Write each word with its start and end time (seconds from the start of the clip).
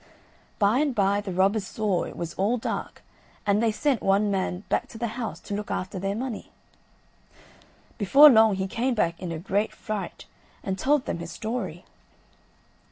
By 0.57 0.79
and 0.79 0.95
by 0.95 1.21
the 1.21 1.31
robbers 1.31 1.67
saw 1.67 2.05
it 2.05 2.15
was 2.17 2.33
all 2.33 2.57
dark 2.57 3.03
and 3.45 3.61
they 3.61 3.71
sent 3.71 4.01
one 4.01 4.31
man 4.31 4.63
back 4.67 4.87
to 4.87 4.97
the 4.97 5.09
house 5.09 5.39
to 5.41 5.53
look 5.53 5.69
after 5.69 5.99
their 5.99 6.15
money. 6.15 6.51
Before 7.99 8.27
long 8.27 8.55
he 8.55 8.65
came 8.67 8.95
back 8.95 9.21
in 9.21 9.31
a 9.31 9.37
great 9.37 9.71
fright 9.71 10.25
and 10.63 10.75
told 10.79 11.05
them 11.05 11.19
his 11.19 11.31
story. 11.31 11.85